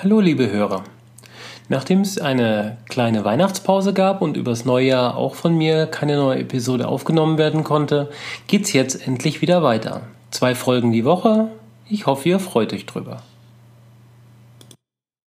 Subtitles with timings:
[0.00, 0.84] Hallo liebe Hörer.
[1.68, 6.86] Nachdem es eine kleine Weihnachtspause gab und übers Neujahr auch von mir keine neue Episode
[6.86, 8.08] aufgenommen werden konnte,
[8.46, 10.02] geht's jetzt endlich wieder weiter.
[10.30, 11.48] Zwei Folgen die Woche.
[11.88, 13.24] Ich hoffe, ihr freut euch drüber.